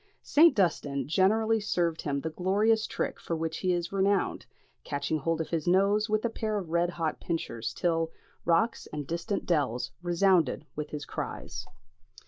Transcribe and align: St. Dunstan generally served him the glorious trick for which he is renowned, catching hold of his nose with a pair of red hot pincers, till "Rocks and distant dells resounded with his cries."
St. 0.23 0.55
Dunstan 0.55 1.07
generally 1.07 1.59
served 1.59 2.01
him 2.01 2.21
the 2.21 2.31
glorious 2.31 2.87
trick 2.87 3.19
for 3.19 3.35
which 3.35 3.57
he 3.59 3.71
is 3.71 3.91
renowned, 3.91 4.47
catching 4.83 5.19
hold 5.19 5.39
of 5.41 5.49
his 5.49 5.67
nose 5.67 6.09
with 6.09 6.25
a 6.25 6.27
pair 6.31 6.57
of 6.57 6.71
red 6.71 6.89
hot 6.89 7.19
pincers, 7.19 7.71
till 7.71 8.09
"Rocks 8.43 8.87
and 8.87 9.05
distant 9.05 9.45
dells 9.45 9.91
resounded 10.01 10.65
with 10.75 10.89
his 10.89 11.05
cries." 11.05 11.67